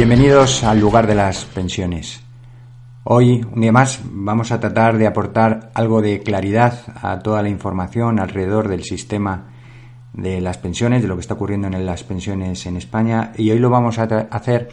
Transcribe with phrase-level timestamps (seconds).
[0.00, 2.22] Bienvenidos al lugar de las pensiones.
[3.04, 7.50] Hoy, un día más, vamos a tratar de aportar algo de claridad a toda la
[7.50, 9.50] información alrededor del sistema
[10.14, 13.58] de las pensiones, de lo que está ocurriendo en las pensiones en España, y hoy
[13.58, 14.70] lo vamos a hacer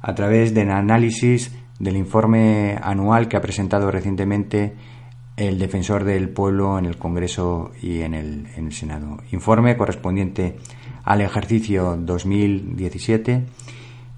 [0.00, 4.76] a través del análisis del informe anual que ha presentado recientemente
[5.36, 9.18] el defensor del pueblo en el Congreso y en el, en el Senado.
[9.30, 10.56] Informe correspondiente
[11.04, 13.44] al ejercicio 2017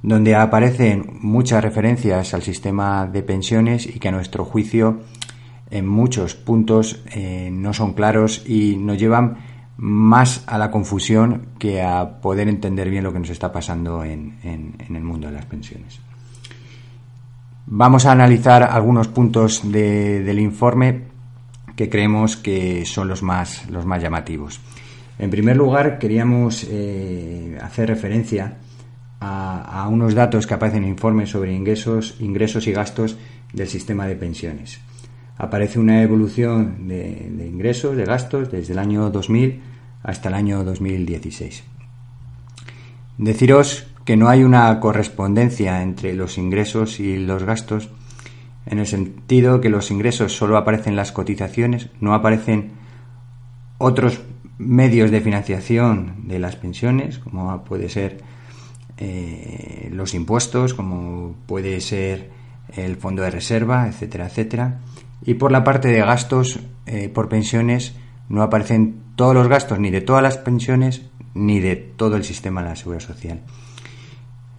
[0.03, 5.00] donde aparecen muchas referencias al sistema de pensiones y que a nuestro juicio
[5.70, 9.39] en muchos puntos eh, no son claros y nos llevan
[9.77, 14.36] más a la confusión que a poder entender bien lo que nos está pasando en,
[14.42, 16.00] en- el mundo de las pensiones.
[17.66, 21.03] Vamos a analizar algunos puntos de- del informe
[21.77, 24.61] que creemos que son los más, los más llamativos.
[25.19, 28.59] En primer lugar, queríamos eh, hacer referencia
[29.23, 33.17] a, unos datos que aparecen en el informe sobre ingresos, ingresos y gastos
[33.53, 34.81] del sistema de pensiones.
[35.39, 39.61] Aparece una evolución de, de ingresos, de gastos, desde el año 2000
[40.03, 41.65] hasta el año 2016.
[43.19, 47.91] Deciros que no hay una correspondencia entre los ingresos y los gastos,
[48.67, 52.73] en el sentido que los ingresos solo aparecen en las cotizaciones, no aparecen
[53.78, 54.20] otros
[54.59, 58.19] medios de financiación de las pensiones, como puede ser
[59.05, 62.31] eh, los impuestos, como puede ser
[62.77, 64.81] el fondo de reserva, etcétera, etcétera.
[65.25, 67.95] Y por la parte de gastos eh, por pensiones
[68.29, 71.03] no aparecen todos los gastos ni de todas las pensiones
[71.35, 73.41] ni de todo el sistema de la seguridad social.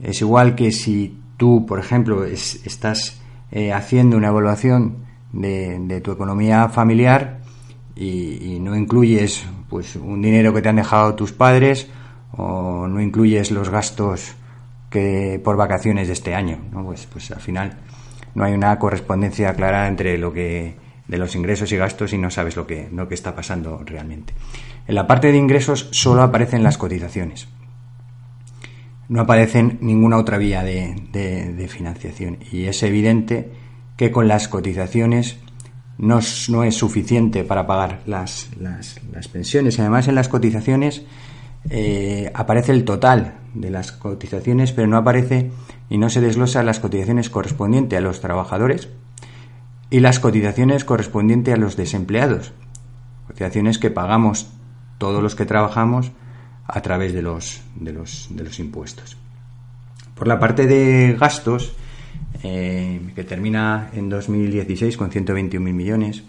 [0.02, 3.22] Es igual que si tú, por ejemplo, es- estás
[3.52, 4.98] eh, haciendo una evaluación
[5.32, 7.40] de, de tu economía familiar
[7.96, 11.88] y, y no incluyes pues un dinero que te han dejado tus padres
[12.36, 14.34] o no incluyes los gastos
[14.90, 16.84] que por vacaciones de este año, ¿no?
[16.86, 17.78] Pues, pues al final
[18.36, 20.76] no hay una correspondencia clara entre lo que
[21.08, 24.34] de los ingresos y gastos y no sabes lo que, lo que está pasando realmente.
[24.88, 27.48] En la parte de ingresos solo aparecen las cotizaciones
[29.10, 32.40] no aparecen ninguna otra vía de, de- financiación.
[32.52, 33.52] Y es evidente
[33.98, 35.38] que con las cotizaciones
[35.98, 36.20] no
[36.50, 39.80] no es suficiente para pagar las, las- las pensiones.
[39.80, 41.04] Además, en las cotizaciones
[41.70, 45.52] eh, aparece el total de las cotizaciones, pero no aparece
[45.90, 48.90] y no se desglosa las cotizaciones correspondientes a los trabajadores
[49.90, 52.54] y las cotizaciones correspondientes a los desempleados.
[53.28, 54.48] Cotizaciones que pagamos
[54.98, 56.12] todos los que trabajamos
[56.68, 59.18] a través de los, de los, de los impuestos.
[60.16, 61.76] Por la parte de gastos,
[62.44, 66.24] eh, que termina en 2016 con 121.000 millones,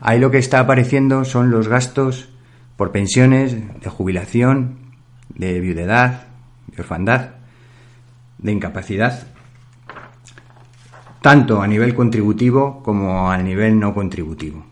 [0.00, 2.28] ahí lo que está apareciendo son los gastos
[2.76, 4.78] por pensiones de jubilación,
[5.34, 6.26] de viudedad,
[6.68, 7.30] de orfandad,
[8.38, 9.26] de incapacidad,
[11.22, 14.64] tanto a nivel contributivo como a nivel no contributivo.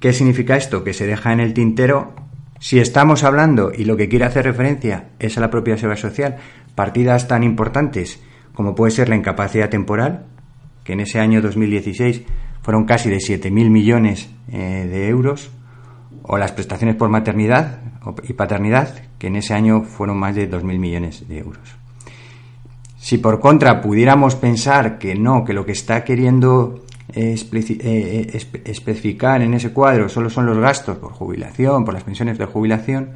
[0.00, 0.82] ¿Qué significa esto?
[0.82, 2.14] Que se deja en el tintero,
[2.58, 6.36] si estamos hablando y lo que quiere hacer referencia es a la propia seguridad social,
[6.74, 8.22] partidas tan importantes
[8.54, 10.26] como puede ser la incapacidad temporal,
[10.84, 12.22] que en ese año 2016
[12.62, 15.50] fueron casi de 7.000 millones eh, de euros,
[16.32, 17.80] o las prestaciones por maternidad
[18.22, 21.74] y paternidad, que en ese año fueron más de 2.000 millones de euros.
[22.98, 28.30] Si por contra pudiéramos pensar que no, que lo que está queriendo eh, eh, eh,
[28.32, 32.44] espe- especificar en ese cuadro solo son los gastos por jubilación, por las pensiones de
[32.44, 33.10] jubilación,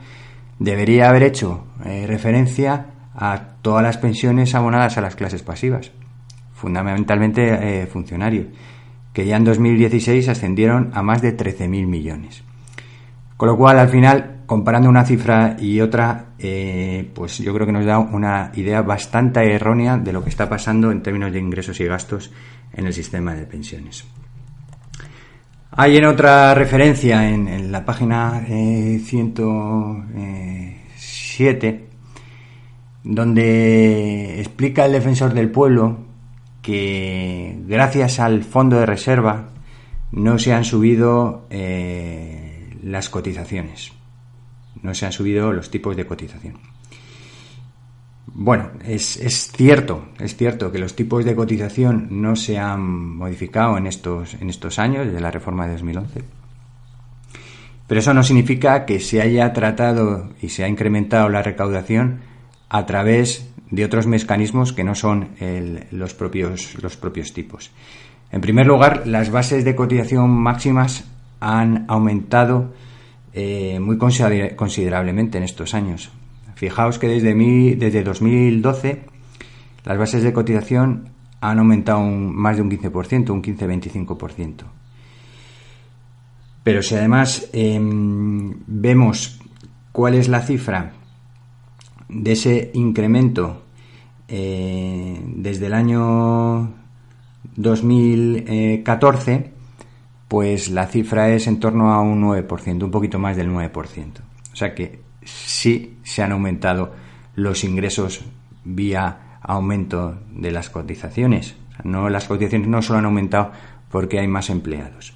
[0.58, 5.92] debería haber hecho referencia a todas las pensiones abonadas a las clases pasivas,
[6.52, 8.46] fundamentalmente eh, funcionarios,
[9.12, 12.42] que ya en 2016 ascendieron a más de 13.000 millones.
[13.36, 17.72] Con lo cual, al final, comparando una cifra y otra, eh, pues yo creo que
[17.72, 21.80] nos da una idea bastante errónea de lo que está pasando en términos de ingresos
[21.80, 22.30] y gastos
[22.72, 24.04] en el sistema de pensiones.
[25.76, 31.88] Hay en otra referencia en, la página eh, 107,
[33.02, 35.98] donde explica el defensor del pueblo
[36.62, 39.48] que gracias al fondo de reserva
[40.12, 42.43] no se han subido eh,
[42.84, 43.92] las cotizaciones,
[44.82, 46.58] no se han subido los tipos de cotización.
[48.26, 53.78] Bueno, es, es, cierto, es cierto que los tipos de cotización no se han modificado
[53.78, 56.24] en estos, en estos años, desde la reforma de 2011.
[57.86, 62.20] Pero eso no significa que se haya tratado y se ha incrementado la recaudación
[62.68, 65.30] a través de otros mecanismos que no son
[65.90, 67.70] los, propios, los propios tipos.
[68.32, 71.04] En primer lugar, las bases de cotización máximas
[71.44, 72.72] han aumentado
[73.34, 76.10] eh, muy considerablemente en estos años.
[76.54, 77.34] Fijaos que desde,
[77.76, 79.02] desde 2012
[79.84, 81.10] las bases de cotización
[81.42, 84.62] han aumentado más de un 15%, un 15-25%.
[86.62, 89.38] Pero si además em, vemos
[89.92, 90.92] cuál es la cifra
[92.08, 93.64] de ese incremento
[94.28, 96.72] eh, desde el año
[97.56, 99.53] 2014,
[100.34, 103.70] pues la cifra es en torno a un 9%, un poquito más del 9%.
[104.52, 106.92] O sea que sí se han aumentado
[107.36, 108.24] los ingresos
[108.64, 111.54] vía aumento de las cotizaciones.
[111.84, 113.52] no, las cotizaciones no solo han aumentado
[113.88, 115.14] porque hay más empleados.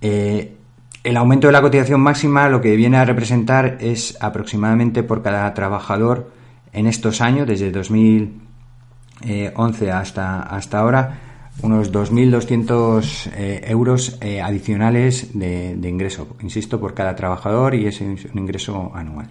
[0.00, 0.56] Eh,
[1.04, 5.52] el aumento de la cotización máxima lo que viene a representar es aproximadamente por cada
[5.52, 6.32] trabajador
[6.72, 11.27] en estos años, desde 2011 hasta, hasta ahora,
[11.62, 18.18] unos 2.200 eh, euros eh, adicionales de, ingreso, insisto, por cada trabajador y es un
[18.34, 19.30] ingreso anual.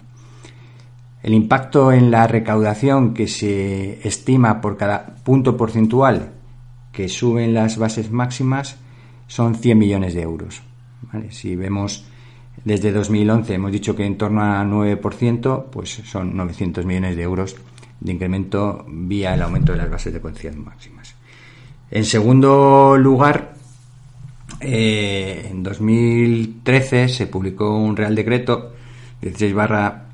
[1.22, 6.32] El impacto en la recaudación que se estima por cada punto porcentual
[6.92, 8.76] que suben las bases máximas
[9.26, 10.62] son 100 millones de euros.
[11.30, 12.06] Si vemos
[12.64, 17.56] desde 2011 hemos dicho que en torno a 9%, pues son 900 millones de euros
[18.00, 21.17] de incremento vía el aumento de las bases de cotización máximas.
[21.90, 23.54] En segundo lugar,
[24.60, 28.72] eh, en 2013 se publicó un Real Decreto
[29.22, 30.04] 16 barra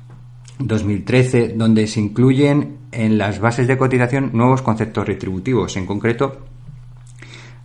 [0.59, 6.45] 2013 donde se incluyen en las bases de cotización nuevos conceptos retributivos, en concreto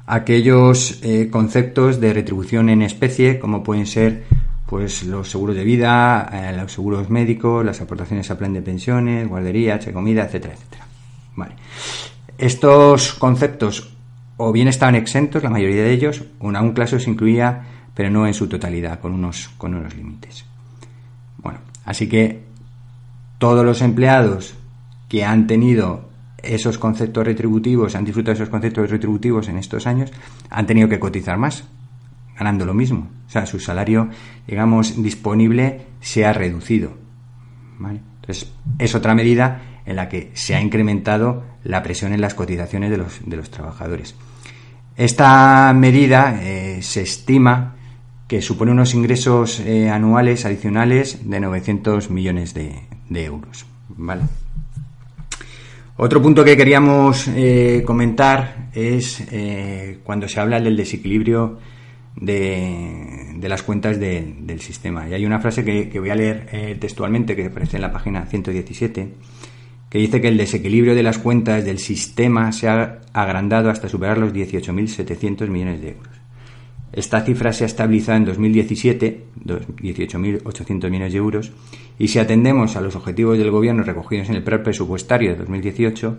[0.06, 4.24] aquellos eh, conceptos de retribución en especie como pueden ser
[4.66, 9.28] pues los seguros de vida, eh, los seguros médicos, las aportaciones a plan de pensiones,
[9.28, 10.86] guardería, de comida, etcétera, etcétera.
[12.38, 13.96] Estos conceptos
[14.42, 17.60] o bien estaban exentos, la mayoría de ellos, o en algún caso se incluía,
[17.94, 20.46] pero no en su totalidad, con unos, con unos límites.
[21.36, 22.40] Bueno, así que
[23.36, 24.54] todos los empleados
[25.10, 26.08] que han tenido
[26.38, 30.10] esos conceptos retributivos, han disfrutado esos conceptos retributivos en estos años,
[30.48, 31.64] han tenido que cotizar más,
[32.34, 33.10] ganando lo mismo.
[33.26, 34.08] O sea, su salario,
[34.46, 36.96] digamos, disponible se ha reducido.
[37.78, 42.90] Entonces, es otra medida en la que se ha incrementado la presión en las cotizaciones
[42.90, 44.14] de los, de los trabajadores.
[45.00, 47.74] Esta medida eh, se estima
[48.28, 53.64] que supone unos ingresos eh, anuales adicionales de 900 millones de, euros.
[55.96, 59.24] Otro punto que queríamos eh, comentar es
[60.04, 61.58] cuando se habla del desequilibrio
[62.16, 65.08] de, las cuentas del sistema.
[65.08, 69.14] Y hay una frase que, voy a leer textualmente que aparece en la página 117
[69.90, 74.18] que dice que el desequilibrio de las cuentas del sistema se ha agrandado hasta superar
[74.18, 76.14] los 18.700 millones de euros.
[76.92, 81.52] Esta cifra se ha estabilizado en 2017, 18.800 millones de euros,
[81.98, 86.18] y si atendemos a los objetivos del Gobierno recogidos en el plan presupuestario de 2018,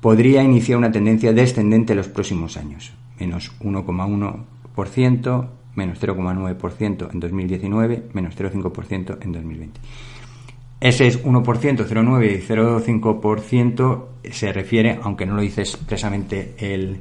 [0.00, 8.02] podría iniciar una tendencia descendente en los próximos años, menos 1,1 menos 0,9% en 2019,
[8.12, 9.80] menos 0,5% en 2020.
[10.82, 16.98] Ese es 1%, 0,9 y 0,5% se refiere, aunque no lo dice expresamente el,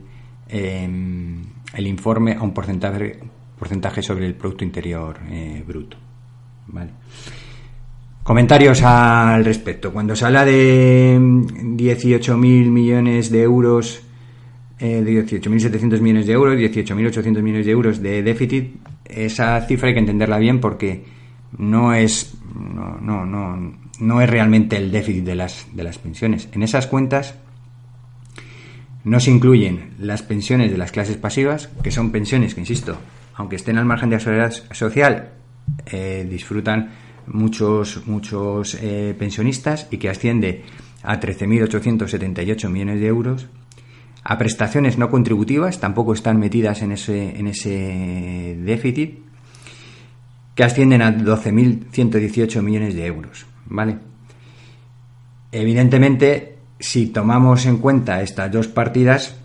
[0.49, 1.41] em,
[1.73, 3.17] el informe, a un porcentaje,
[3.57, 5.97] porcentaje sobre el Producto Interior eh, Bruto.
[8.21, 9.91] Comentarios al respecto.
[9.91, 14.03] Cuando se habla de 18.000 millones de euros
[14.77, 19.95] eh, de 18.700 millones de euros, 18.800 millones de euros de déficit, esa cifra hay
[19.95, 21.20] que entenderla bien porque
[21.57, 26.49] no es, no, no, no, no es realmente el déficit de las, de las pensiones.
[26.53, 27.35] En esas cuentas
[29.03, 32.97] no se incluyen las pensiones de las clases pasivas, que son pensiones que, insisto,
[33.35, 35.31] aunque estén al margen de la seguridad social,
[35.87, 36.91] eh, disfrutan
[37.27, 40.63] muchos, muchos eh, pensionistas y que asciende
[41.03, 43.47] a 13.878 millones de euros
[44.23, 49.19] a prestaciones no contributivas, tampoco están metidas en ese, en ese déficit,
[50.55, 53.45] que ascienden a 12.118 millones de euros.
[53.65, 53.97] ¿vale?
[55.51, 59.37] Evidentemente, si tomamos en cuenta estas dos partidas,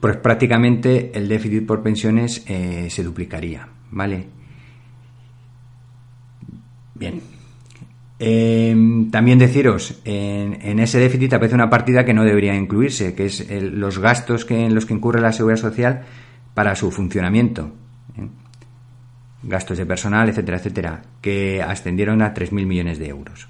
[0.00, 4.26] pues prácticamente el déficit por pensiones eh, se duplicaría, ¿vale?
[6.94, 7.20] Bien.
[8.18, 13.46] Em, también deciros, en, ese déficit aparece una partida que no debería incluirse, que es
[13.50, 16.04] los gastos que, en los que incurre la seguridad social
[16.54, 17.72] para su funcionamiento.
[19.46, 23.48] Gastos de personal, etcétera, etcétera, que ascendieron a 3.000 millones de euros.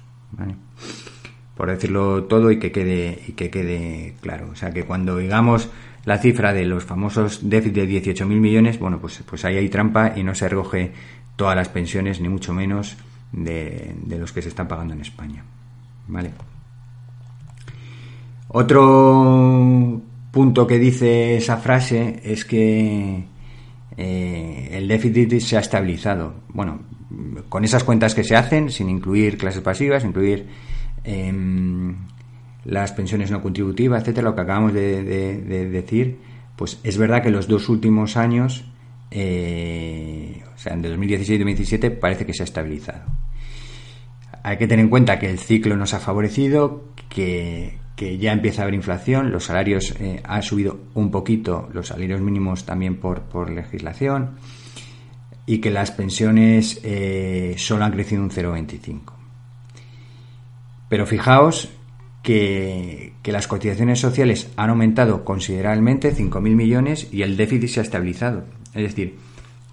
[1.55, 4.49] Por decirlo todo y que quede, y que quede claro.
[4.51, 5.69] O sea, que cuando digamos
[6.05, 10.13] la cifra de los famosos déficit de 18.000 millones, bueno, pues, pues ahí hay trampa
[10.15, 10.93] y no se recoge
[11.35, 12.97] todas las pensiones, ni mucho menos
[13.31, 15.43] de, los que se están pagando en España.
[16.07, 16.31] ¿Vale?
[18.49, 20.01] Otro
[20.31, 23.25] punto que dice esa frase es que
[23.97, 26.35] eh, el déficit se ha estabilizado.
[26.49, 26.81] Bueno,
[27.49, 30.45] con esas cuentas que se hacen, sin incluir clases pasivas, incluir
[31.03, 31.95] em,
[32.63, 36.19] las pensiones no contributivas, etcétera, lo que acabamos de, decir,
[36.55, 38.65] pues es verdad que los dos últimos años,
[39.09, 43.03] eh, o sea, de 2016 y 2017, parece que se ha estabilizado.
[44.43, 48.63] Hay que tener en cuenta que el ciclo nos ha favorecido, que, ya empieza a
[48.63, 54.35] haber inflación, los salarios eh, han subido un poquito, los salarios mínimos también por, legislación,
[55.47, 59.13] y que las pensiones eh, solo han crecido un 0,25.
[60.89, 61.69] Pero fijaos
[62.21, 67.83] que, que, las cotizaciones sociales han aumentado considerablemente, 5.000 millones, y el déficit se ha
[67.83, 68.45] estabilizado.
[68.75, 69.15] Es decir,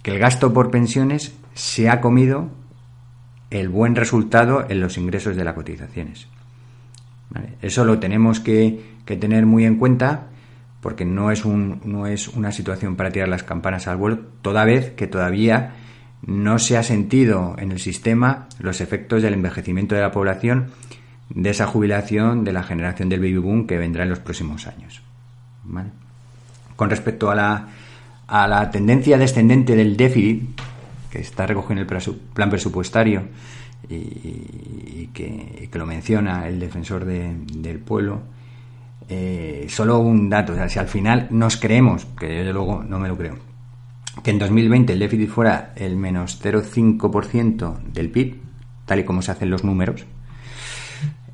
[0.03, 2.49] que el gasto por pensiones se ha comido
[3.51, 6.29] el buen resultado en los ingresos de las cotizaciones.
[7.63, 10.29] Eso lo tenemos que, tener muy en cuenta
[10.81, 15.73] porque no es, una situación para tirar las campanas al vuelo, toda vez que todavía
[16.27, 20.73] no se ha sentido en el sistema los efectos del envejecimiento de la población,
[21.31, 25.03] de esa jubilación de la generación del baby boom que vendrá en los próximos años.
[26.77, 27.69] Con respecto a la,
[28.27, 30.61] a la tendencia descendente del déficit,
[31.11, 33.23] que está recogido en el plan presupuestario
[33.89, 38.23] y, que, lo menciona el defensor del pueblo,
[39.09, 43.17] eh, solo un dato, si al final nos creemos, que desde luego no me lo
[43.17, 43.37] creo,
[44.23, 48.37] que en 2020 el déficit fuera el menos 0,5% del PIB,
[48.87, 50.07] tal y como se hacen los números,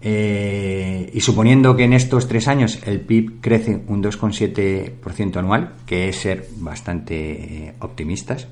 [0.02, 6.08] eh, y suponiendo que en estos tres años el PIB crece un 2,7% anual, que
[6.08, 8.48] es ser bastante eh, optimistas,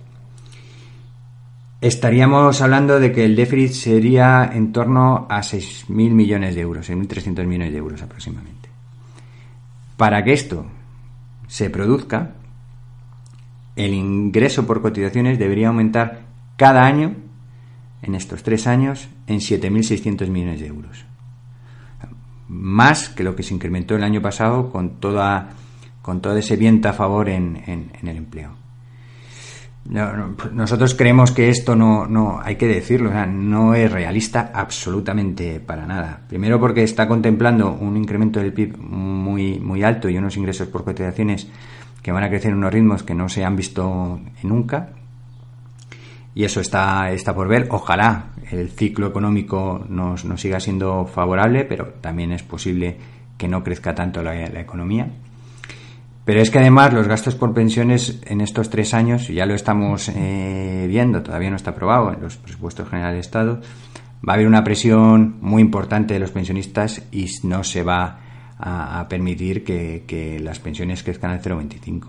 [1.80, 7.46] estaríamos hablando de que el déficit sería en torno a 6.000 millones de euros, 6.300
[7.46, 8.68] millones de euros aproximadamente.
[9.96, 10.66] Para que esto
[11.46, 12.34] se produzca,
[13.76, 16.22] el ingreso por cotizaciones debería aumentar
[16.56, 17.14] cada año,
[18.02, 21.04] en estos tres años, en 7.600 millones de euros.
[22.48, 25.50] Más que lo que se incrementó el año pasado con, toda,
[26.02, 27.62] con todo ese viento a favor en
[28.02, 28.67] el empleo
[29.88, 36.20] nosotros creemos que esto no, no hay que decirlo, no es realista absolutamente para nada.
[36.28, 40.84] Primero porque está contemplando un incremento del PIB muy, muy alto y unos ingresos por
[40.84, 41.48] cotizaciones
[42.02, 44.90] que van a crecer en unos ritmos que no se han visto nunca.
[46.34, 47.68] Y eso está, está por ver.
[47.70, 52.98] Ojalá el ciclo económico nos, nos siga siendo favorable, pero también es posible
[53.38, 55.08] que no crezca tanto la economía.
[56.28, 60.10] Pero es que además los gastos por pensiones en estos tres años, ya lo estamos
[60.10, 63.60] eh, viendo, todavía no está aprobado en los presupuestos generales de Estado,
[64.28, 68.18] va a haber una presión muy importante de los pensionistas y no se va
[68.58, 72.08] a, permitir que, las pensiones crezcan al 0,25.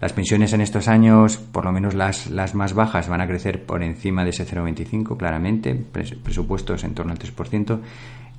[0.00, 3.66] Las pensiones en estos años, por lo menos las, las más bajas, van a crecer
[3.66, 7.78] por encima de ese 0,25, claramente, presupuestos en torno al 3%,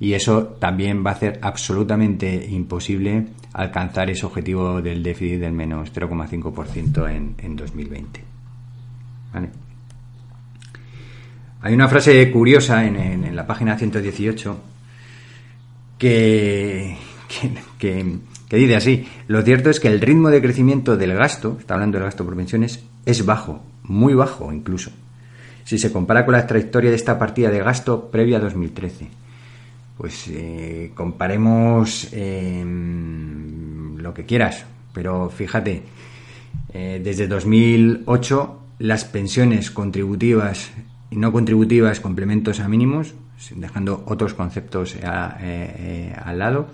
[0.00, 5.92] y eso también va a hacer absolutamente imposible alcanzar ese objetivo del déficit del menos
[5.92, 8.24] 0,5% en, en 2020.
[11.60, 14.58] Hay una frase curiosa en, la página 118
[15.98, 16.96] que,
[17.78, 21.74] que, que, dice así, lo cierto es que el ritmo de crecimiento del gasto, está
[21.74, 24.90] hablando del gasto por pensiones, es bajo, muy bajo incluso,
[25.64, 29.20] si se compara con la trayectoria de esta partida de gasto previa a 2013
[30.00, 34.64] pues eh, comparemos em, lo que quieras,
[34.94, 35.82] pero fíjate,
[36.72, 40.70] eh, desde 2008 las pensiones contributivas
[41.10, 43.12] y no contributivas, complementos a mínimos,
[43.54, 46.68] dejando otros conceptos eh, al lado,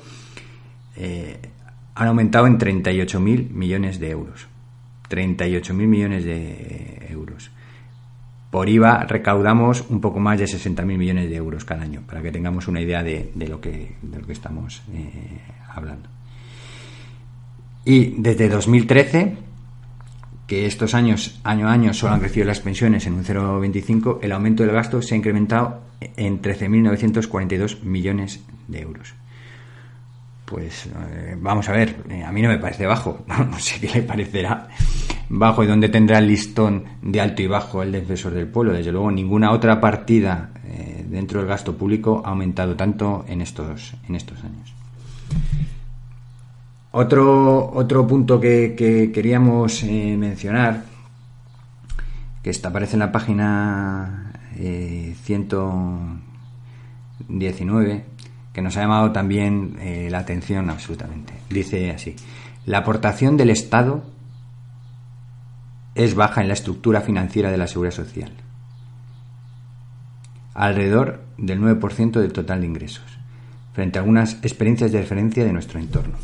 [1.97, 4.47] han aumentado en 38.000 millones de euros.
[5.11, 7.51] 38.000 millones de euros.
[8.51, 12.31] Por IVA recaudamos un poco más de 60.000 millones de euros cada año, para que
[12.31, 16.09] tengamos una idea de, lo, que, de lo que estamos eh, hablando.
[17.85, 19.37] Y desde 2013,
[20.47, 24.33] que estos años, año a año, solo han crecido las pensiones en un 0,25, el
[24.33, 29.15] aumento del gasto se ha incrementado en 13.942 millones de euros.
[30.45, 33.89] Pues eh, vamos a ver, eh, a mí no me parece bajo, no sé qué
[33.89, 34.69] le parecerá
[35.29, 38.73] bajo y dónde tendrá el listón de alto y bajo el defensor del pueblo.
[38.73, 43.95] Desde luego, ninguna otra partida eh, dentro del gasto público ha aumentado tanto en estos,
[44.09, 44.73] en estos años.
[46.93, 50.85] Otro, otro punto que, que queríamos eh, mencionar,
[52.43, 58.05] que está, aparece en la página eh, 119,
[58.53, 61.35] que nos ha llamado también eh, la atención absolutamente.
[61.51, 62.17] Dice así,
[62.65, 64.16] la aportación del Estado
[65.97, 68.31] es baja en la estructura financiera de la seguridad social,
[70.55, 73.19] alrededor del 9% del total de ingresos,
[73.73, 76.15] frente a algunas experiencias de referencia de nuestro entorno.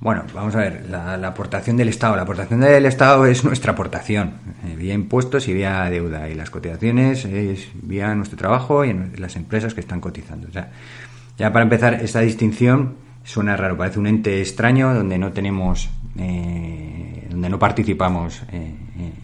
[0.00, 2.16] Bueno, vamos a ver, la, aportación del Estado.
[2.16, 4.32] La aportación del Estado es nuestra aportación,
[4.66, 6.28] eh, vía impuestos y vía deuda.
[6.28, 10.48] Y las cotizaciones es vía nuestro trabajo y las empresas que están cotizando.
[10.48, 15.88] Ya para empezar, esta distinción suena raro, parece un ente extraño donde no tenemos,
[16.18, 18.74] eh, donde no participamos eh,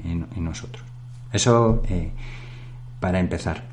[0.04, 0.84] en, nosotros.
[1.32, 2.10] Eso eh,
[3.00, 3.64] para empezar.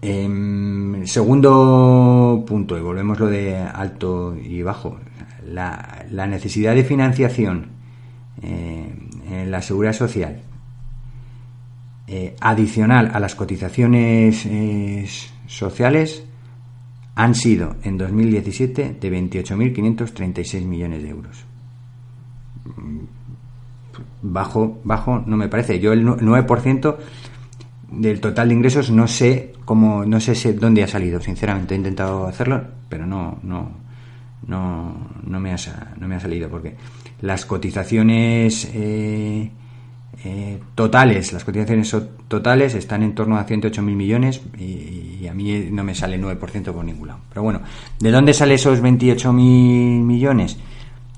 [0.00, 4.98] Em, segundo punto, y volvemos lo de alto y bajo
[5.46, 7.68] la, necesidad de financiación
[8.42, 10.42] en la seguridad social
[12.40, 14.46] adicional a las cotizaciones
[15.46, 16.24] sociales
[17.16, 21.44] han sido en 2017 de 28.536 millones de euros.
[24.22, 25.78] Bajo, bajo no me parece.
[25.78, 26.96] Yo el 9%
[27.92, 31.20] del total de ingresos no sé cómo, no sé dónde ha salido.
[31.20, 33.70] Sinceramente he intentado hacerlo, pero no, no,
[34.46, 35.56] no, no, me, ha,
[35.98, 36.76] no me ha salido porque
[37.20, 39.50] las cotizaciones eh,
[40.24, 41.94] eh, totales, las cotizaciones
[42.28, 46.84] totales están en torno a 108.000 millones y, a mí no me sale 9% por
[46.84, 47.20] ningún lado.
[47.28, 47.60] Pero bueno,
[47.98, 50.58] ¿de dónde sale esos 28.000 millones?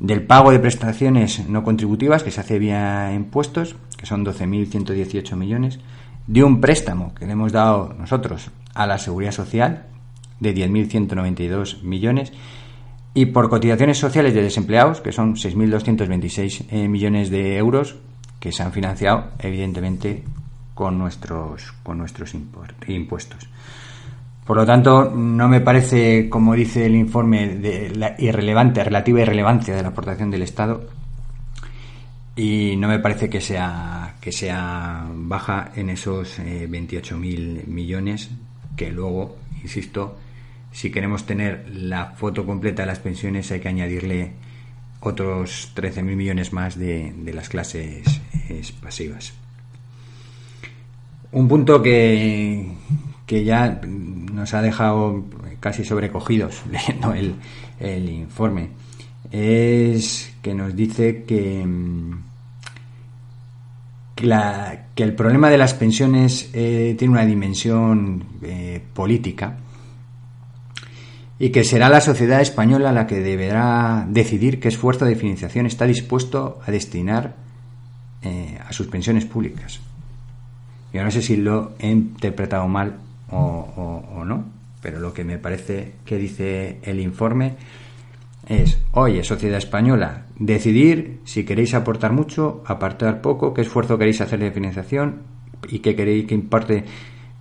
[0.01, 5.81] Del pago de prestaciones no contributivas que se hace vía impuestos, que son 12.118 millones,
[6.27, 9.87] de un préstamo que le hemos dado nosotros a la seguridad social
[10.41, 12.33] de 10.192 millones
[13.15, 17.97] y por cotizaciones sociales de desempleados, que son 6.226 eh, millones de euros,
[18.41, 20.23] que se han financiado, evidentemente,
[20.75, 23.49] con nuestros, con nuestros impuestos.
[24.47, 29.75] Por lo tanto, no me parece, como dice el informe, de la irrelevante, relativa irrelevancia
[29.75, 30.87] de la aportación del Estado,
[32.37, 38.31] y no me parece que sea, que sea baja en esos eh, 28.000 millones,
[38.77, 40.17] que luego, insisto,
[40.71, 44.33] si queremos tener la foto completa de las pensiones hay que añadirle
[45.01, 48.21] otros 13.000 millones más de, de las clases
[48.81, 49.33] pasivas.
[51.33, 52.73] Un punto que,
[53.27, 55.25] que, ya nos ha dejado
[55.61, 57.35] casi sobrecogidos leyendo el,
[57.81, 58.71] el informe
[59.31, 61.67] es que nos dice que,
[64.15, 69.59] que, la, que el problema de las pensiones eh, tiene una dimensión eh, política
[71.39, 75.87] y que será la sociedad española la que deberá decidir qué esfuerzo de financiación está
[75.87, 77.46] dispuesto a destinar
[78.27, 79.79] eh, a sus pensiones públicas.
[80.93, 82.97] Yo no sé si lo he interpretado mal
[83.31, 84.45] o, no,
[84.83, 87.55] pero lo que me parece que dice el informe
[88.49, 94.41] es, oye, sociedad española, decidir si queréis aportar mucho, apartar poco, qué esfuerzo queréis hacer
[94.41, 95.23] de financiación
[95.69, 96.85] y qué queréis, qué importe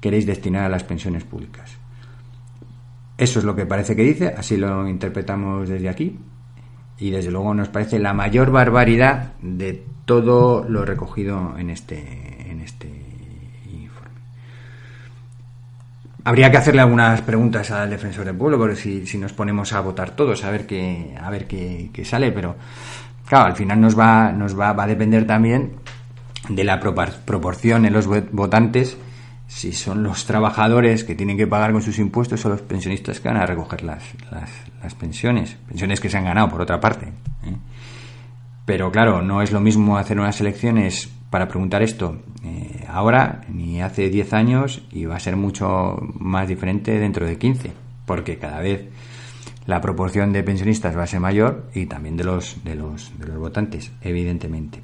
[0.01, 1.71] queréis destinar a las pensiones públicas.
[3.17, 6.19] Eso es lo que parece que dice, así lo interpretamos desde aquí.
[6.97, 12.61] Y desde luego nos parece la mayor barbaridad de todo lo recogido en este, en
[12.61, 12.87] este
[13.71, 14.19] informe.
[16.23, 19.81] Habría que hacerle algunas preguntas al defensor del pueblo, porque si, si nos ponemos a
[19.81, 22.55] votar todos, a ver qué, a ver qué, qué sale, pero
[23.27, 25.73] claro, al final nos va, nos va, va a depender también
[26.49, 28.97] de la proporción en los votantes
[29.47, 33.27] si son los trabajadores que tienen que pagar con sus impuestos o los pensionistas que
[33.27, 34.49] van a recoger las, las,
[34.85, 37.07] las pensiones, pensiones que se han ganado por otra parte.
[37.07, 37.57] ¿eh?
[38.65, 43.81] Pero claro, no es lo mismo hacer unas elecciones para preguntar esto eh, ahora ni
[43.81, 47.71] hace 10 años y va a ser mucho más diferente dentro de 15,
[48.05, 48.87] porque cada vez
[49.65, 53.25] la proporción de pensionistas va a ser mayor y también de los, de los, de
[53.25, 54.81] los votantes, evidentemente.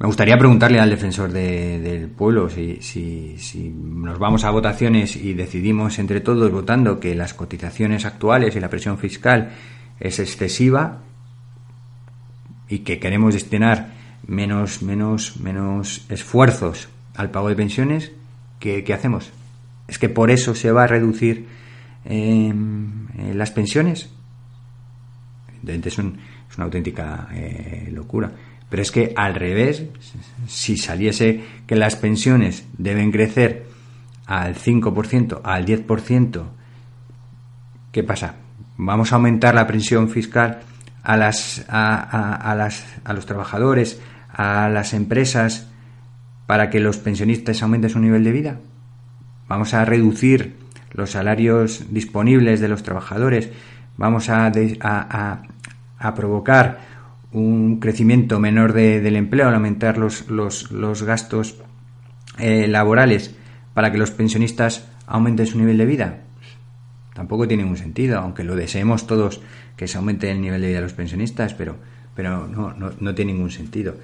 [0.00, 5.34] Me gustaría preguntarle al defensor de, del pueblo si, si, nos vamos a votaciones y
[5.34, 9.50] decidimos entre todos votando que las cotizaciones actuales y la presión fiscal
[9.98, 10.98] es excesiva
[12.68, 13.88] y que queremos destinar
[14.24, 18.12] menos, menos, menos esfuerzos al pago de pensiones,
[18.60, 19.32] ¿qué, hacemos?
[19.88, 21.48] ¿Es que por eso se va a reducir
[22.04, 24.10] em, eh, las pensiones?
[25.66, 28.30] Es, es una auténtica eh, locura.
[28.68, 29.84] Pero es que al revés,
[30.46, 33.66] si saliese que las pensiones deben crecer
[34.26, 36.42] al 5%, al 10%,
[37.92, 38.34] ¿qué pasa?
[38.76, 40.60] Vamos a aumentar la presión fiscal
[41.02, 44.00] a, las, a, las, a los trabajadores,
[44.30, 45.70] a las empresas,
[46.46, 48.60] para que los pensionistas aumenten su nivel de vida.
[49.48, 50.56] Vamos a reducir
[50.92, 53.50] los salarios disponibles de los trabajadores.
[53.96, 54.52] Vamos a,
[55.98, 56.97] a provocar
[57.32, 61.56] un crecimiento menor del empleo al aumentar los, los, gastos
[62.38, 63.34] eh, laborales
[63.74, 66.18] para que los pensionistas aumenten su nivel de vida?
[67.14, 69.40] Tampoco tiene ningún sentido, aunque lo deseemos todos
[69.76, 71.76] que se aumente el nivel de vida de los pensionistas, pero,
[72.14, 73.94] pero no, no, tiene ningún sentido.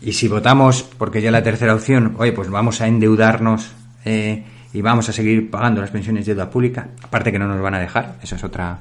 [0.00, 3.72] Y si votamos, porque ya la tercera opción, oye, pues vamos a endeudarnos
[4.04, 7.60] eh, y vamos a seguir pagando las pensiones de deuda pública, aparte que no nos
[7.60, 8.80] van a dejar, eso es otra,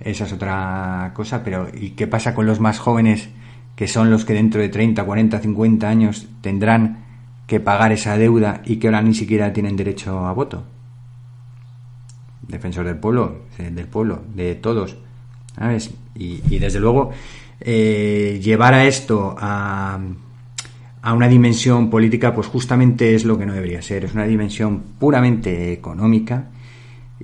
[0.00, 3.28] esa es otra cosa, pero ¿y qué pasa con los más jóvenes
[3.76, 7.04] que son los que dentro de 30, 40, 50 años tendrán
[7.46, 10.64] que pagar esa deuda y que ahora ni siquiera tienen derecho a voto?
[12.48, 14.96] Defensor del pueblo, del pueblo, de todos,
[15.56, 15.94] ¿sabes?
[16.14, 17.10] Y, desde luego
[17.60, 19.98] eh, llevar a esto a,
[21.00, 24.04] a una dimensión política, pues justamente es lo que no debería ser.
[24.04, 26.51] Es una dimensión puramente económica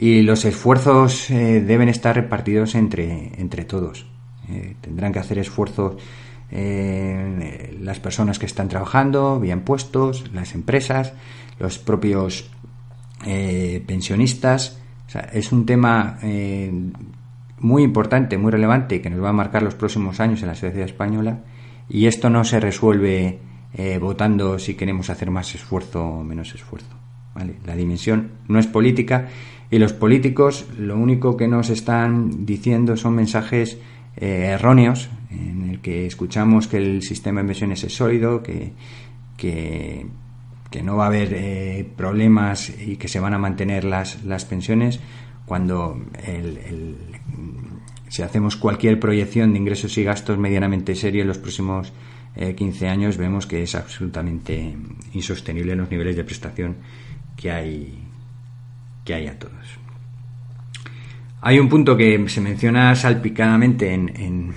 [0.00, 4.06] y los esfuerzos eh, deben estar repartidos entre, entre todos.
[4.48, 6.00] Eh, tendrán que hacer esfuerzos
[6.52, 11.14] eh, las personas que están trabajando, bien puestos, las empresas,
[11.58, 12.48] los propios
[13.88, 14.78] pensionistas.
[15.32, 16.20] es un tema
[17.58, 20.86] muy importante, muy relevante, que nos va a marcar los próximos años en la sociedad
[20.86, 21.40] española.
[21.88, 23.40] Y esto no se resuelve
[24.00, 26.96] votando si queremos hacer más esfuerzo o menos esfuerzo.
[27.66, 29.26] La dimensión no es política
[29.70, 33.78] y los políticos lo único que nos están diciendo son mensajes
[34.16, 38.72] eh, erróneos en el que escuchamos que el sistema de pensiones es sólido, que,
[39.36, 40.06] que,
[40.82, 45.00] no va a haber eh, problemas y que se van a mantener las, las pensiones
[45.44, 46.00] cuando
[48.08, 51.92] si hacemos cualquier proyección de ingresos y gastos medianamente serio en los próximos
[52.56, 54.76] 15 eh, años vemos que es absolutamente
[55.12, 56.76] insostenible los niveles de prestación
[57.36, 58.07] que hay
[59.08, 59.54] que hay a todos.
[61.40, 64.54] Hay un punto que se menciona salpicadamente en,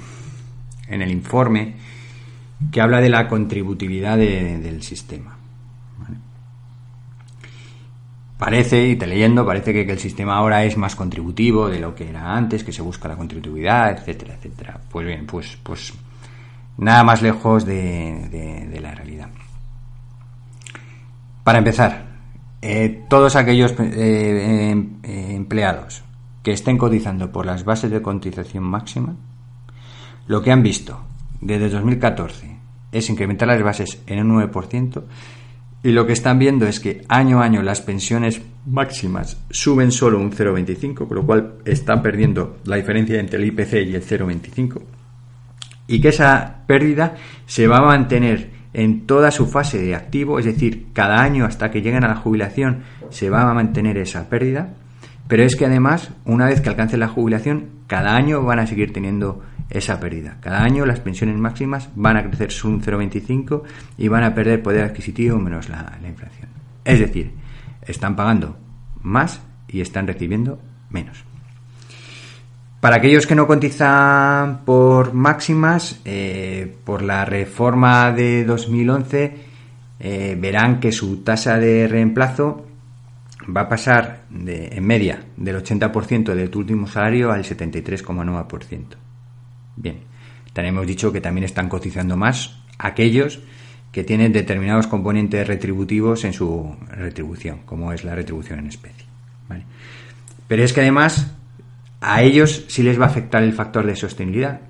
[0.89, 1.75] en, el informe
[2.69, 5.37] que habla de la contributividad del sistema.
[8.37, 12.09] Parece, y te leyendo, parece que, el sistema ahora es más contributivo de lo que
[12.09, 14.81] era antes, que se busca la contributividad, etcétera, etcétera.
[14.91, 15.93] Pues bien, pues, pues
[16.77, 19.29] nada más lejos de, de la realidad.
[21.45, 22.10] Para empezar,
[22.61, 26.03] eh, todos aquellos eh, em, empleados
[26.43, 29.15] que estén cotizando por las bases de cotización máxima,
[30.27, 30.99] lo que han visto
[31.39, 32.57] desde 2014
[32.91, 35.03] es incrementar las bases en un 9%
[35.83, 40.19] y lo que están viendo es que año a año las pensiones máximas suben solo
[40.19, 44.81] un 0,25, con lo cual están perdiendo la diferencia entre el IPC y el 0,25
[45.87, 50.45] y que esa pérdida se va a mantener en toda su fase de activo, es
[50.45, 54.73] decir, cada año hasta que lleguen a la jubilación se va a mantener esa pérdida,
[55.27, 58.93] pero es que además, una vez que alcancen la jubilación, cada año van a seguir
[58.93, 60.37] teniendo esa pérdida.
[60.41, 63.63] Cada año las pensiones máximas van a crecer un 0,25
[63.97, 66.49] y van a perder poder adquisitivo menos la, la inflación.
[66.83, 67.31] Es decir,
[67.81, 68.57] están pagando
[69.01, 71.30] más y están recibiendo menos.
[72.81, 79.35] Para aquellos que no cotizan por máximas, eh, por la reforma de 2011,
[79.99, 82.65] eh, verán que su tasa de reemplazo
[83.55, 88.97] va a pasar en media del 80% de tu último salario al 73,9%.
[89.75, 89.99] Bien,
[90.51, 93.41] tenemos dicho que también están cotizando más aquellos
[93.91, 99.05] que tienen determinados componentes retributivos en su retribución, como es la retribución en especie.
[100.47, 101.35] Pero es que además
[102.01, 104.61] a ellos sí les va a afectar el factor de sostenibilidad,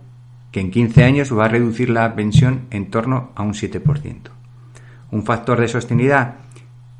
[0.52, 4.30] que en 15 años va a reducir la pensión en torno a un 7%.
[5.12, 6.36] Un factor de sostenibilidad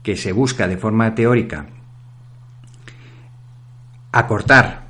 [0.02, 1.68] que se busca de forma teórica
[4.12, 4.88] acortar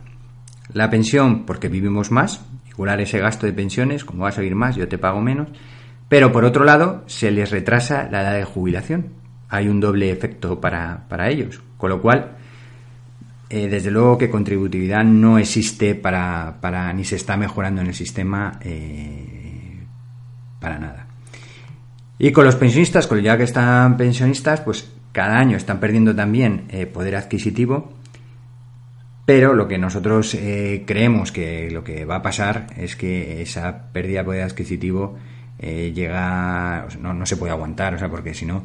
[0.73, 4.75] la pensión porque vivimos más, igualar ese gasto de pensiones, como vas a vivir más,
[4.75, 5.49] yo te pago menos,
[6.07, 9.13] pero por otro lado se les retrasa la edad de jubilación.
[9.49, 12.37] Hay un doble efecto para, para ellos, con lo cual
[13.53, 17.93] eh, desde luego que contributividad no existe para, para, ni se está mejorando en el
[17.93, 19.83] sistema eh,
[20.61, 21.07] para nada.
[22.17, 26.63] Y con los pensionistas, con ya que están pensionistas, pues cada año están perdiendo también
[26.69, 27.91] eh, poder adquisitivo,
[29.25, 30.37] pero lo que nosotros
[30.85, 35.17] creemos que lo que va a pasar es que esa pérdida de poder adquisitivo
[35.59, 38.63] llega, no, no, se puede aguantar, o sea, porque si no,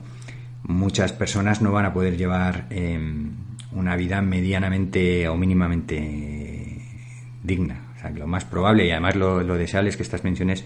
[0.62, 3.32] muchas personas no van a poder llevar em,
[3.76, 6.78] una vida medianamente o mínimamente
[7.42, 7.92] digna.
[7.96, 10.64] O sea, lo más probable y además lo, deseable es que estas pensiones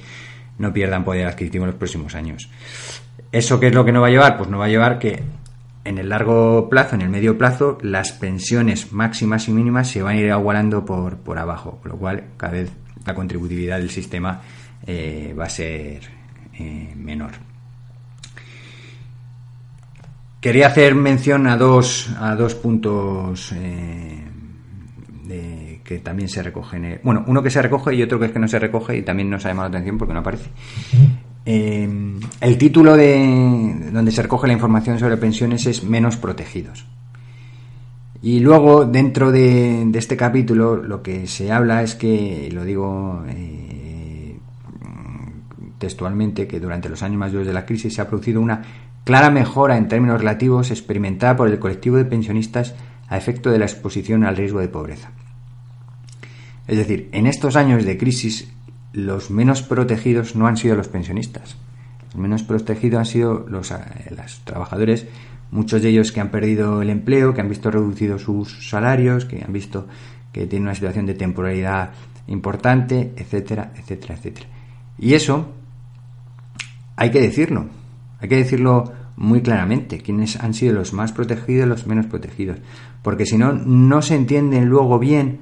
[0.58, 2.50] no pierdan poder adquisitivo en los próximos años.
[3.32, 4.36] ¿Eso qué es lo que no va a llevar?
[4.36, 5.22] Pues no va a llevar que
[5.84, 10.16] en el largo plazo, en el medio plazo, las pensiones máximas y mínimas se van
[10.16, 12.70] a ir igualando por, por abajo, con lo cual cada vez
[13.06, 14.42] la contributividad del sistema
[14.86, 16.02] eh, va a ser
[16.58, 17.49] eh, menor.
[20.40, 24.20] Quería hacer mención a dos, a dos puntos eh,
[25.84, 27.00] que también se recogen.
[27.02, 29.28] bueno, uno que se recoge y otro que es que no se recoge y también
[29.28, 30.48] nos ha llamado la atención porque no aparece.
[31.44, 31.88] Eh,
[32.40, 36.86] el título de donde se recoge la información sobre pensiones es Menos protegidos.
[38.22, 44.36] Y luego, dentro de, este capítulo, lo que se habla es que, lo digo eh,
[45.78, 48.62] textualmente, que durante los años más duros de la crisis se ha producido una
[49.10, 52.76] clara mejora en términos relativos experimentada por el colectivo de pensionistas
[53.08, 55.10] a efecto de la exposición al riesgo de pobreza.
[56.68, 58.52] Es decir, en estos años de crisis
[58.92, 61.56] los menos protegidos no han sido los pensionistas.
[62.04, 63.78] Los menos protegidos han sido los, eh,
[64.16, 65.08] los trabajadores,
[65.50, 69.42] muchos de ellos que han perdido el empleo, que han visto reducidos sus salarios, que
[69.44, 69.88] han visto
[70.32, 71.90] que tienen una situación de temporalidad
[72.28, 74.46] importante, etcétera, etcétera, etcétera.
[75.00, 75.50] Y eso
[76.94, 77.66] hay que decirlo.
[78.20, 82.58] Hay que decirlo muy claramente, quiénes han sido los más protegidos los menos protegidos.
[83.02, 85.40] Porque si no, no se entienden luego bien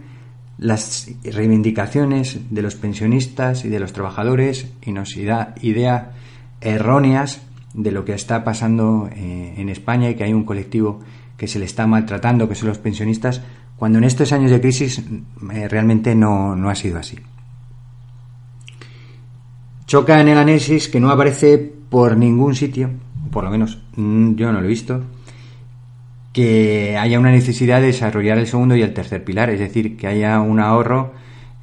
[0.58, 6.08] las reivindicaciones de los pensionistas y de los trabajadores y nos da ideas
[6.60, 7.40] erróneas
[7.72, 10.98] de lo que está pasando eh, en España y que hay un colectivo
[11.36, 13.42] que se le está maltratando, que son los pensionistas,
[13.76, 15.00] cuando en estos años de crisis
[15.52, 17.16] eh, realmente no, no ha sido así.
[19.86, 22.90] Choca en el análisis que no aparece por ningún sitio,
[23.30, 25.02] por lo menos mm, yo no lo he visto,
[26.32, 30.06] que haya una necesidad de desarrollar el segundo y el tercer pilar, es decir, que
[30.06, 31.12] haya un ahorro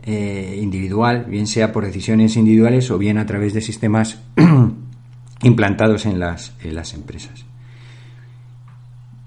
[0.04, 4.22] eh, individual, bien sea por decisiones individuales o bien a través de sistemas
[5.42, 7.46] implantados en las, en las empresas.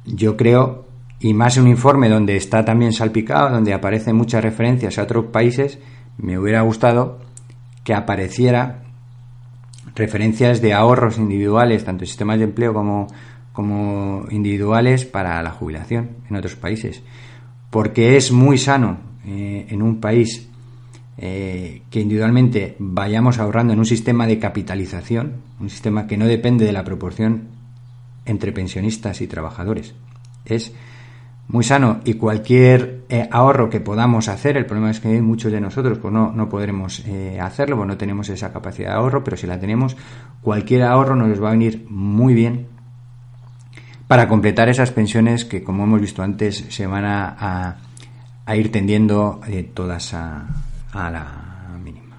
[0.05, 0.87] Yo creo,
[1.21, 5.79] y más un informe donde está también salpicado, donde aparecen muchas referencias a otros países,
[6.17, 7.19] me hubiera gustado
[7.85, 8.83] que apareciera
[9.99, 13.09] referencias de ahorros individuales, tanto en sistemas de empleo como,
[13.53, 17.03] como individuales para la jubilación en otros países.
[17.71, 20.49] Porque es muy sano eh, en un país
[21.19, 26.65] eh, que individualmente vayamos ahorrando en un sistema de capitalización, un sistema que no depende
[26.65, 27.49] de la proporción
[28.25, 29.95] entre pensionistas y trabajadores.
[30.45, 30.73] Es
[31.49, 35.61] muy sano y cualquier eh, ahorro que podamos hacer, el problema es que muchos de
[35.61, 39.37] nosotros pues no, no podremos eh, hacerlo, pues no tenemos esa capacidad de ahorro, pero
[39.39, 39.97] si la tenemos,
[40.43, 42.67] cualquier ahorro nos va a venir muy bien
[44.07, 47.77] para completar esas pensiones que, como hemos visto antes, se van a,
[48.47, 50.47] a, ir tendiendo eh, todas a,
[50.93, 52.17] a, la mínima.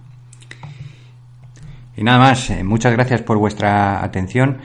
[1.98, 4.58] Y nada más, muchas gracias por vuestra atención.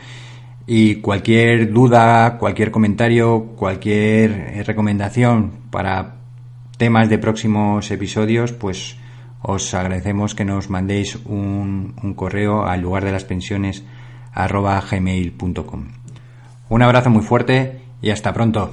[0.67, 6.17] Y cualquier duda, cualquier comentario, cualquier eh, recomendación para
[6.79, 8.97] temas de próximos episodios, pues
[9.43, 13.85] os agradecemos que nos mandéis un, correo al lugar de las pensiones
[14.33, 15.85] arroba gmail.com.
[16.71, 18.73] Un abrazo muy fuerte y hasta pronto.